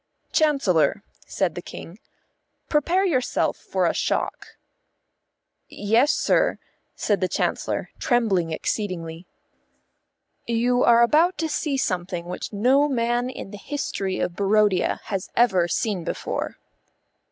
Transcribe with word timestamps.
"Chancellor," 0.31 1.03
said 1.27 1.53
the 1.53 1.61
King, 1.61 1.99
"prepare 2.69 3.05
yourself 3.05 3.55
for 3.55 3.85
a 3.85 3.93
shock." 3.93 4.57
"Yes, 5.69 6.11
sir," 6.11 6.57
said 6.95 7.21
the 7.21 7.27
Chancellor, 7.27 7.91
trembling 7.99 8.51
exceedingly. 8.51 9.27
"You 10.47 10.83
are 10.83 11.03
about 11.03 11.37
to 11.37 11.47
see 11.47 11.77
something 11.77 12.25
which 12.25 12.51
no 12.51 12.89
man 12.89 13.29
in 13.29 13.51
the 13.51 13.59
history 13.59 14.17
of 14.19 14.35
Barodia 14.35 15.01
has 15.03 15.29
ever 15.35 15.67
seen 15.67 16.03
before." 16.03 16.57